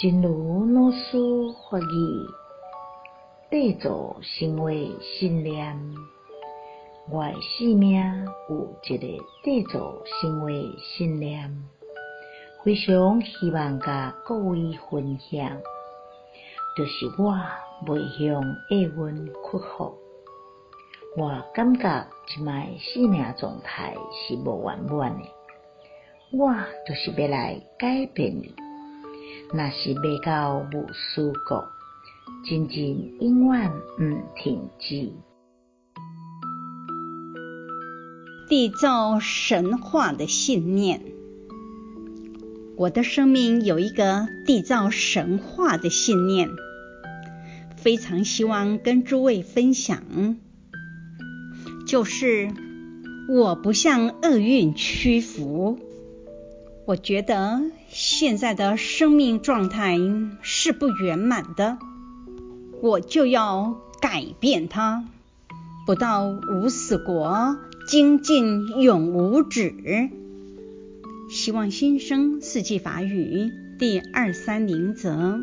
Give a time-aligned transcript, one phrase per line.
[0.00, 1.18] 真如老师
[1.68, 2.30] 法语，
[3.50, 5.76] 缔造成为信念。
[7.10, 8.00] 我的生命
[8.48, 11.52] 有一个缔造成为信念，
[12.62, 15.60] 非常希望甲各位分享，
[16.76, 17.36] 就是我
[17.88, 18.40] 未向
[18.70, 19.98] 厄运屈服。
[21.16, 25.24] 我感觉即摆生命状态是无圆满的，
[26.30, 26.54] 我
[26.86, 28.54] 就是要来改变你。
[29.52, 31.68] 若是未到无思过，
[32.44, 32.76] 真正
[33.20, 35.12] 永远毋停止。
[38.48, 41.02] 缔造神话的信念，
[42.76, 46.48] 我的生命有一个缔造神话的信念，
[47.76, 50.36] 非常希望跟诸位分享，
[51.86, 52.50] 就是
[53.28, 55.78] 我不向厄运屈服。
[56.88, 57.60] 我觉得
[57.90, 59.98] 现在的生命状态
[60.40, 61.76] 是不圆满的，
[62.80, 65.04] 我就要改变它，
[65.86, 69.74] 不到无死国，精进永无止。
[71.30, 75.40] 希望新生四季法语第二三零则。